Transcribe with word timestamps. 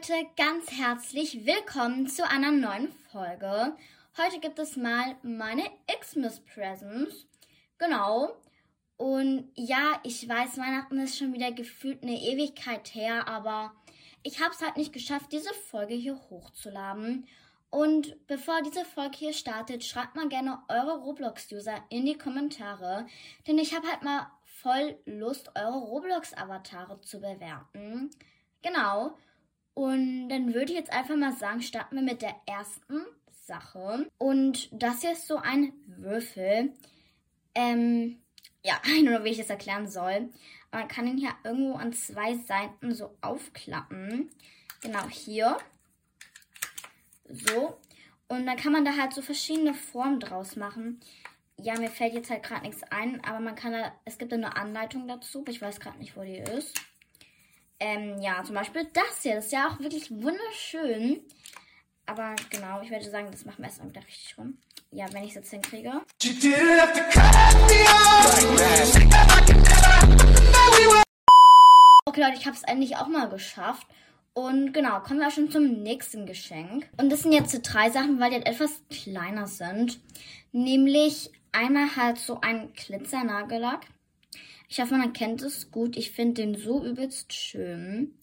Leute, 0.00 0.26
ganz 0.34 0.70
herzlich 0.72 1.44
willkommen 1.44 2.06
zu 2.06 2.26
einer 2.26 2.50
neuen 2.50 2.90
Folge. 3.12 3.76
Heute 4.16 4.40
gibt 4.40 4.58
es 4.58 4.76
mal 4.78 5.16
meine 5.22 5.64
Xmas 6.00 6.40
Presents. 6.40 7.26
Genau. 7.76 8.34
Und 8.96 9.50
ja, 9.56 10.00
ich 10.02 10.26
weiß, 10.26 10.56
Weihnachten 10.56 10.98
ist 11.00 11.18
schon 11.18 11.34
wieder 11.34 11.52
gefühlt 11.52 12.02
eine 12.02 12.18
Ewigkeit 12.18 12.94
her, 12.94 13.28
aber 13.28 13.74
ich 14.22 14.40
habe 14.40 14.54
es 14.54 14.62
halt 14.62 14.78
nicht 14.78 14.94
geschafft, 14.94 15.32
diese 15.32 15.52
Folge 15.52 15.94
hier 15.94 16.18
hochzuladen. 16.30 17.26
Und 17.68 18.26
bevor 18.26 18.62
diese 18.62 18.86
Folge 18.86 19.18
hier 19.18 19.32
startet, 19.34 19.84
schreibt 19.84 20.16
mal 20.16 20.28
gerne 20.28 20.60
eure 20.68 20.98
Roblox-User 20.98 21.84
in 21.90 22.06
die 22.06 22.16
Kommentare, 22.16 23.06
denn 23.46 23.58
ich 23.58 23.74
habe 23.74 23.86
halt 23.86 24.02
mal 24.02 24.30
voll 24.44 24.98
Lust, 25.04 25.50
eure 25.56 25.78
Roblox-Avatare 25.78 27.02
zu 27.02 27.20
bewerten. 27.20 28.10
Genau. 28.62 29.14
Und 29.74 30.28
dann 30.28 30.52
würde 30.52 30.72
ich 30.72 30.78
jetzt 30.78 30.92
einfach 30.92 31.16
mal 31.16 31.32
sagen, 31.32 31.62
starten 31.62 31.96
wir 31.96 32.02
mit 32.02 32.22
der 32.22 32.34
ersten 32.46 33.02
Sache. 33.30 34.08
Und 34.18 34.68
das 34.72 35.00
hier 35.00 35.12
ist 35.12 35.26
so 35.26 35.36
ein 35.36 35.72
Würfel. 35.86 36.72
Ähm, 37.54 38.18
ja, 38.64 38.76
keine 38.82 39.10
Ahnung, 39.10 39.24
wie 39.24 39.30
ich 39.30 39.38
das 39.38 39.50
erklären 39.50 39.88
soll. 39.88 40.28
Man 40.72 40.88
kann 40.88 41.06
ihn 41.06 41.18
hier 41.18 41.34
irgendwo 41.44 41.74
an 41.74 41.92
zwei 41.92 42.36
Seiten 42.36 42.94
so 42.94 43.16
aufklappen. 43.20 44.30
Genau 44.82 45.08
hier. 45.08 45.58
So. 47.28 47.78
Und 48.28 48.46
dann 48.46 48.56
kann 48.56 48.72
man 48.72 48.84
da 48.84 48.96
halt 48.96 49.12
so 49.12 49.22
verschiedene 49.22 49.74
Formen 49.74 50.20
draus 50.20 50.54
machen. 50.54 51.00
Ja, 51.56 51.78
mir 51.78 51.90
fällt 51.90 52.14
jetzt 52.14 52.30
halt 52.30 52.44
gerade 52.44 52.62
nichts 52.62 52.82
ein, 52.84 53.22
aber 53.24 53.40
man 53.40 53.56
kann 53.56 53.72
da, 53.72 53.92
es 54.04 54.16
gibt 54.16 54.32
eine 54.32 54.56
Anleitung 54.56 55.08
dazu, 55.08 55.44
ich 55.48 55.60
weiß 55.60 55.80
gerade 55.80 55.98
nicht, 55.98 56.16
wo 56.16 56.22
die 56.22 56.38
ist. 56.38 56.80
Ähm, 57.80 58.20
ja, 58.20 58.44
zum 58.44 58.54
Beispiel 58.54 58.86
das 58.92 59.22
hier. 59.22 59.36
Das 59.36 59.46
ist 59.46 59.52
ja 59.52 59.68
auch 59.68 59.80
wirklich 59.80 60.10
wunderschön. 60.10 61.24
Aber 62.04 62.36
genau, 62.50 62.82
ich 62.82 62.90
würde 62.90 63.10
sagen, 63.10 63.28
das 63.30 63.46
machen 63.46 63.58
wir 63.58 63.66
erstmal 63.66 63.88
wieder 63.88 64.06
richtig 64.06 64.36
rum. 64.36 64.58
Ja, 64.90 65.06
wenn 65.12 65.22
ich 65.22 65.30
es 65.30 65.36
jetzt 65.36 65.50
hinkriege. 65.50 66.02
Okay, 72.04 72.20
Leute, 72.20 72.36
ich 72.36 72.46
habe 72.46 72.56
es 72.56 72.64
endlich 72.64 72.96
auch 72.96 73.06
mal 73.06 73.28
geschafft. 73.28 73.86
Und 74.32 74.72
genau, 74.72 75.00
kommen 75.00 75.20
wir 75.20 75.30
schon 75.30 75.50
zum 75.50 75.82
nächsten 75.82 76.26
Geschenk. 76.26 76.88
Und 76.98 77.10
das 77.10 77.22
sind 77.22 77.32
jetzt 77.32 77.52
so 77.52 77.60
drei 77.62 77.90
Sachen, 77.90 78.20
weil 78.20 78.30
die 78.30 78.36
halt 78.36 78.46
etwas 78.46 78.82
kleiner 78.90 79.46
sind. 79.46 80.00
Nämlich 80.52 81.30
einmal 81.52 81.96
halt 81.96 82.18
so 82.18 82.40
ein 82.40 82.72
Glitzernagellack. 82.74 83.86
Ich 84.70 84.80
hoffe, 84.80 84.94
man 84.94 85.12
kennt 85.12 85.42
es 85.42 85.70
gut. 85.70 85.96
Ich 85.96 86.12
finde 86.12 86.42
den 86.42 86.54
so 86.54 86.82
übelst 86.84 87.32
schön. 87.34 88.14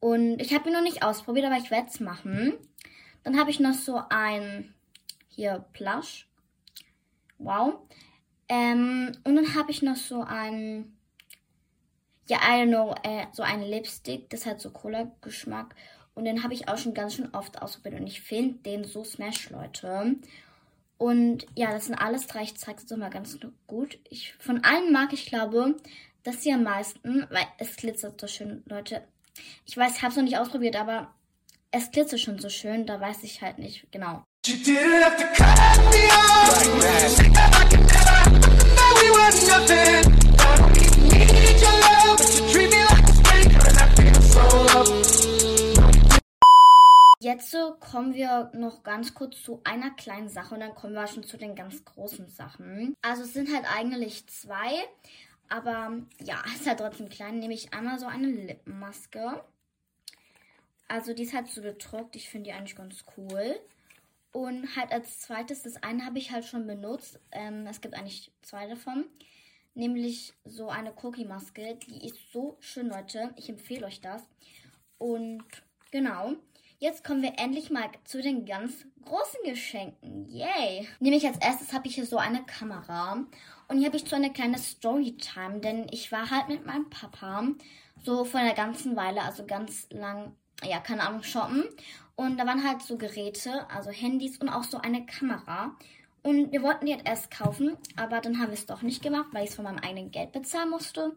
Und 0.00 0.40
ich 0.40 0.52
habe 0.52 0.68
ihn 0.68 0.74
noch 0.74 0.82
nicht 0.82 1.02
ausprobiert, 1.02 1.46
aber 1.46 1.56
ich 1.56 1.70
werde 1.70 1.88
es 1.88 2.00
machen. 2.00 2.54
Dann 3.22 3.38
habe 3.38 3.50
ich 3.50 3.60
noch 3.60 3.74
so 3.74 4.02
ein 4.10 4.74
hier 5.28 5.64
Plush. 5.72 6.28
Wow. 7.38 7.74
Ähm, 8.48 9.12
und 9.24 9.36
dann 9.36 9.54
habe 9.54 9.70
ich 9.70 9.80
noch 9.80 9.96
so 9.96 10.22
ein 10.22 10.96
ja, 12.30 12.38
I 12.38 12.62
don't 12.62 12.68
know, 12.68 12.94
äh, 13.02 13.26
so 13.32 13.42
ein 13.42 13.62
Lipstick, 13.62 14.30
das 14.30 14.46
hat 14.46 14.60
so 14.60 14.70
Cola-Geschmack. 14.70 15.74
Und 16.14 16.24
den 16.24 16.42
habe 16.42 16.54
ich 16.54 16.68
auch 16.68 16.78
schon 16.78 16.94
ganz 16.94 17.14
schön 17.14 17.32
oft 17.32 17.60
ausprobiert. 17.62 18.00
Und 18.00 18.06
ich 18.06 18.20
finde 18.20 18.58
den 18.60 18.84
so 18.84 19.04
smash, 19.04 19.50
Leute. 19.50 20.16
Und 21.00 21.46
ja, 21.54 21.72
das 21.72 21.86
sind 21.86 21.94
alles 21.94 22.26
drei. 22.26 22.42
Ich 22.42 22.58
zeige 22.58 22.82
es 22.84 22.94
mal 22.94 23.08
ganz 23.08 23.38
gut. 23.66 23.98
Ich, 24.10 24.34
von 24.34 24.62
allen 24.64 24.92
mag 24.92 25.14
ich, 25.14 25.24
glaube, 25.24 25.76
das 26.24 26.42
hier 26.42 26.56
am 26.56 26.64
meisten, 26.64 27.26
weil 27.30 27.46
es 27.56 27.76
glitzert 27.76 28.20
so 28.20 28.26
schön, 28.26 28.62
Leute. 28.66 29.02
Ich 29.64 29.78
weiß, 29.78 29.96
ich 29.96 30.02
habe 30.02 30.10
es 30.10 30.16
noch 30.16 30.24
nicht 30.24 30.36
ausprobiert, 30.36 30.76
aber 30.76 31.14
es 31.70 31.90
glitzert 31.90 32.20
schon 32.20 32.38
so 32.38 32.50
schön. 32.50 32.84
Da 32.84 33.00
weiß 33.00 33.22
ich 33.22 33.40
halt 33.40 33.58
nicht 33.58 33.90
genau. 33.90 34.24
Kommen 47.78 48.14
wir 48.14 48.50
noch 48.54 48.82
ganz 48.82 49.14
kurz 49.14 49.42
zu 49.42 49.60
einer 49.64 49.90
kleinen 49.90 50.28
Sache 50.28 50.54
und 50.54 50.60
dann 50.60 50.74
kommen 50.74 50.94
wir 50.94 51.06
schon 51.06 51.24
zu 51.24 51.36
den 51.36 51.54
ganz 51.54 51.84
großen 51.84 52.28
Sachen. 52.28 52.94
Also 53.02 53.22
es 53.22 53.32
sind 53.32 53.52
halt 53.52 53.64
eigentlich 53.72 54.26
zwei, 54.26 54.84
aber 55.48 55.98
ja, 56.22 56.42
es 56.46 56.62
ist 56.62 56.66
halt 56.66 56.80
trotzdem 56.80 57.08
klein. 57.08 57.38
Nämlich 57.38 57.72
einmal 57.74 57.98
so 57.98 58.06
eine 58.06 58.28
Lippenmaske. 58.28 59.44
Also 60.88 61.12
die 61.14 61.24
ist 61.24 61.34
halt 61.34 61.48
so 61.48 61.60
gedruckt. 61.62 62.16
Ich 62.16 62.28
finde 62.28 62.50
die 62.50 62.56
eigentlich 62.56 62.76
ganz 62.76 63.04
cool. 63.16 63.60
Und 64.32 64.76
halt 64.76 64.92
als 64.92 65.20
zweites, 65.20 65.62
das 65.62 65.82
eine 65.82 66.04
habe 66.04 66.18
ich 66.18 66.30
halt 66.30 66.44
schon 66.44 66.66
benutzt. 66.66 67.18
Ähm, 67.32 67.66
es 67.66 67.80
gibt 67.80 67.94
eigentlich 67.94 68.32
zwei 68.42 68.66
davon. 68.68 69.04
Nämlich 69.74 70.34
so 70.44 70.68
eine 70.68 70.92
Cookie-Maske. 71.02 71.78
Die 71.86 72.06
ist 72.06 72.32
so 72.32 72.56
schön, 72.60 72.88
Leute. 72.88 73.32
Ich 73.36 73.48
empfehle 73.48 73.86
euch 73.86 74.00
das. 74.00 74.22
Und 74.98 75.44
genau. 75.90 76.34
Jetzt 76.82 77.04
kommen 77.04 77.20
wir 77.20 77.34
endlich 77.36 77.68
mal 77.68 77.90
zu 78.04 78.22
den 78.22 78.46
ganz 78.46 78.86
großen 79.04 79.40
Geschenken. 79.44 80.26
Yay! 80.30 80.88
Nämlich 80.98 81.26
als 81.26 81.36
erstes 81.36 81.74
habe 81.74 81.86
ich 81.86 81.94
hier 81.94 82.06
so 82.06 82.16
eine 82.16 82.42
Kamera. 82.44 83.22
Und 83.68 83.76
hier 83.76 83.88
habe 83.88 83.98
ich 83.98 84.08
so 84.08 84.16
eine 84.16 84.32
kleine 84.32 84.56
Storytime, 84.56 85.60
denn 85.60 85.88
ich 85.90 86.10
war 86.10 86.30
halt 86.30 86.48
mit 86.48 86.64
meinem 86.64 86.88
Papa 86.88 87.48
so 88.02 88.24
vor 88.24 88.40
einer 88.40 88.54
ganzen 88.54 88.96
Weile, 88.96 89.20
also 89.20 89.44
ganz 89.44 89.88
lang, 89.90 90.34
ja, 90.64 90.80
keine 90.80 91.06
Ahnung, 91.06 91.22
shoppen. 91.22 91.64
Und 92.16 92.38
da 92.38 92.46
waren 92.46 92.66
halt 92.66 92.80
so 92.80 92.96
Geräte, 92.96 93.68
also 93.68 93.90
Handys 93.90 94.38
und 94.38 94.48
auch 94.48 94.64
so 94.64 94.78
eine 94.78 95.04
Kamera. 95.04 95.76
Und 96.22 96.50
wir 96.50 96.62
wollten 96.62 96.86
die 96.86 96.94
halt 96.94 97.06
erst 97.06 97.30
kaufen, 97.30 97.76
aber 97.96 98.22
dann 98.22 98.38
haben 98.38 98.48
wir 98.48 98.54
es 98.54 98.64
doch 98.64 98.80
nicht 98.80 99.02
gemacht, 99.02 99.28
weil 99.32 99.44
ich 99.44 99.50
es 99.50 99.56
von 99.56 99.66
meinem 99.66 99.80
eigenen 99.80 100.12
Geld 100.12 100.32
bezahlen 100.32 100.70
musste. 100.70 101.14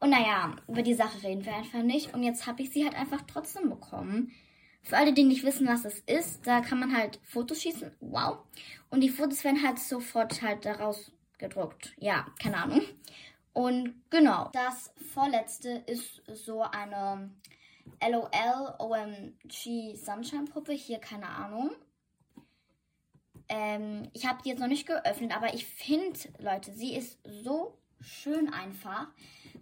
Und 0.00 0.10
naja, 0.10 0.56
über 0.66 0.82
die 0.82 0.94
Sache 0.94 1.22
reden 1.22 1.46
wir 1.46 1.54
einfach 1.54 1.84
nicht. 1.84 2.14
Und 2.14 2.24
jetzt 2.24 2.48
habe 2.48 2.62
ich 2.62 2.70
sie 2.70 2.82
halt 2.82 2.96
einfach 2.96 3.22
trotzdem 3.28 3.70
bekommen. 3.70 4.32
Für 4.84 4.98
alle, 4.98 5.14
die 5.14 5.24
nicht 5.24 5.44
wissen, 5.44 5.66
was 5.66 5.84
es 5.86 6.00
ist, 6.00 6.46
da 6.46 6.60
kann 6.60 6.78
man 6.78 6.96
halt 6.96 7.18
Fotos 7.24 7.62
schießen. 7.62 7.90
Wow. 8.00 8.38
Und 8.90 9.00
die 9.00 9.08
Fotos 9.08 9.42
werden 9.42 9.62
halt 9.66 9.78
sofort 9.78 10.42
halt 10.42 10.66
daraus 10.66 11.10
gedruckt. 11.38 11.94
Ja, 11.98 12.26
keine 12.40 12.58
Ahnung. 12.58 12.82
Und 13.54 13.94
genau, 14.10 14.50
das 14.52 14.92
vorletzte 15.12 15.70
ist 15.86 16.22
so 16.26 16.62
eine 16.62 17.30
LOL 18.00 18.74
OMG 18.78 19.96
Sunshine 19.96 20.44
Puppe. 20.44 20.72
Hier, 20.72 20.98
keine 20.98 21.28
Ahnung. 21.28 21.70
Ähm, 23.48 24.10
ich 24.12 24.26
habe 24.26 24.42
die 24.42 24.50
jetzt 24.50 24.60
noch 24.60 24.68
nicht 24.68 24.86
geöffnet, 24.86 25.34
aber 25.34 25.54
ich 25.54 25.66
finde, 25.66 26.18
Leute, 26.38 26.72
sie 26.72 26.94
ist 26.94 27.18
so 27.24 27.78
schön 28.00 28.52
einfach. 28.52 29.08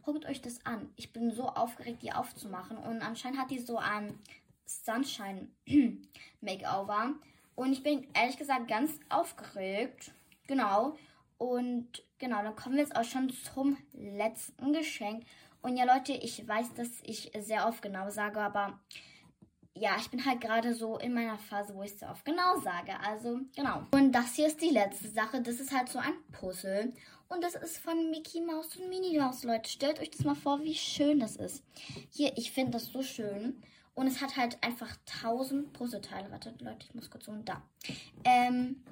Guckt 0.02 0.24
euch 0.26 0.40
das 0.40 0.64
an. 0.66 0.90
Ich 0.96 1.12
bin 1.12 1.30
so 1.30 1.48
aufgeregt, 1.48 2.02
die 2.02 2.12
aufzumachen. 2.12 2.76
Und 2.76 3.02
anscheinend 3.02 3.38
hat 3.38 3.50
die 3.50 3.60
so 3.60 3.78
ein 3.78 4.18
Sunshine 4.66 5.48
Makeover. 6.40 7.14
Und 7.54 7.72
ich 7.72 7.82
bin 7.82 8.06
ehrlich 8.14 8.38
gesagt 8.38 8.68
ganz 8.68 8.98
aufgeregt. 9.08 10.12
Genau. 10.46 10.96
Und 11.38 12.02
genau, 12.18 12.42
dann 12.42 12.56
kommen 12.56 12.76
wir 12.76 12.82
jetzt 12.82 12.96
auch 12.96 13.04
schon 13.04 13.30
zum 13.30 13.76
letzten 13.92 14.72
Geschenk. 14.72 15.24
Und 15.60 15.76
ja, 15.76 15.84
Leute, 15.84 16.12
ich 16.12 16.46
weiß, 16.46 16.74
dass 16.74 16.88
ich 17.04 17.30
sehr 17.40 17.66
oft 17.68 17.82
genau 17.82 18.10
sage, 18.10 18.40
aber 18.40 18.80
ja, 19.74 19.96
ich 19.98 20.10
bin 20.10 20.24
halt 20.24 20.40
gerade 20.40 20.74
so 20.74 20.98
in 20.98 21.14
meiner 21.14 21.38
Phase, 21.38 21.74
wo 21.74 21.82
ich 21.82 21.94
sehr 21.94 22.10
oft 22.10 22.24
genau 22.24 22.58
sage. 22.60 22.92
Also, 23.00 23.40
genau. 23.56 23.86
Und 23.92 24.12
das 24.12 24.34
hier 24.34 24.46
ist 24.46 24.60
die 24.60 24.70
letzte 24.70 25.08
Sache. 25.08 25.40
Das 25.40 25.60
ist 25.60 25.72
halt 25.72 25.88
so 25.88 25.98
ein 25.98 26.14
Puzzle. 26.32 26.92
Und 27.28 27.42
das 27.42 27.54
ist 27.54 27.78
von 27.78 28.10
Mickey 28.10 28.42
Mouse 28.42 28.76
und 28.76 28.90
Minnie 28.90 29.18
Mouse, 29.18 29.44
Leute. 29.44 29.70
Stellt 29.70 30.00
euch 30.00 30.10
das 30.10 30.24
mal 30.24 30.34
vor, 30.34 30.62
wie 30.62 30.74
schön 30.74 31.20
das 31.20 31.36
ist. 31.36 31.64
Hier, 32.10 32.36
ich 32.36 32.52
finde 32.52 32.72
das 32.72 32.86
so 32.86 33.02
schön. 33.02 33.62
Und 33.94 34.06
es 34.06 34.20
hat 34.20 34.36
halt 34.36 34.62
einfach 34.62 34.96
1000 35.22 35.72
Puzzleteile. 35.72 36.30
Warte, 36.30 36.54
Leute, 36.60 36.86
ich 36.86 36.94
muss 36.94 37.10
kurz 37.10 37.28
und 37.28 37.48
da. 37.48 37.62
Ähm, 38.24 38.82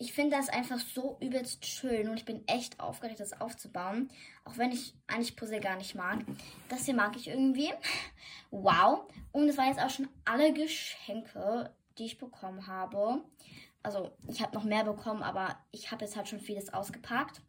ich 0.00 0.12
finde 0.12 0.36
das 0.36 0.48
einfach 0.48 0.78
so 0.78 1.16
übelst 1.20 1.66
schön 1.66 2.08
und 2.08 2.16
ich 2.16 2.24
bin 2.24 2.46
echt 2.46 2.78
aufgeregt, 2.78 3.18
das 3.18 3.40
aufzubauen. 3.40 4.10
Auch 4.44 4.56
wenn 4.56 4.70
ich 4.70 4.94
eigentlich 5.08 5.34
Puzzle 5.34 5.60
gar 5.60 5.76
nicht 5.76 5.96
mag. 5.96 6.20
Das 6.68 6.84
hier 6.84 6.94
mag 6.94 7.16
ich 7.16 7.28
irgendwie. 7.28 7.72
Wow. 8.50 9.10
Und 9.32 9.48
es 9.48 9.58
waren 9.58 9.68
jetzt 9.68 9.80
auch 9.80 9.90
schon 9.90 10.08
alle 10.24 10.52
Geschenke, 10.52 11.74
die 11.98 12.06
ich 12.06 12.18
bekommen 12.18 12.66
habe. 12.66 13.22
Also, 13.82 14.12
ich 14.28 14.40
habe 14.40 14.54
noch 14.54 14.64
mehr 14.64 14.84
bekommen, 14.84 15.22
aber 15.22 15.58
ich 15.70 15.90
habe 15.90 16.04
jetzt 16.04 16.16
halt 16.16 16.28
schon 16.28 16.40
vieles 16.40 16.72
ausgepackt. 16.72 17.42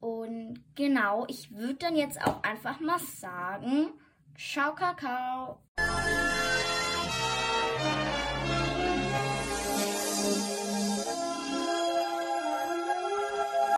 Und 0.00 0.64
genau, 0.74 1.26
ich 1.28 1.54
würde 1.54 1.74
dann 1.74 1.94
jetzt 1.94 2.20
auch 2.22 2.42
einfach 2.42 2.80
mal 2.80 2.98
sagen, 2.98 3.92
ciao, 4.36 4.74
Kakao. 4.74 5.60